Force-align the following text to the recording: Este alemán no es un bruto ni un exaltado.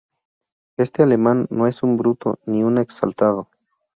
Este 0.79 1.03
alemán 1.03 1.45
no 1.51 1.67
es 1.67 1.83
un 1.83 1.95
bruto 1.97 2.39
ni 2.47 2.63
un 2.63 2.79
exaltado. 2.79 3.49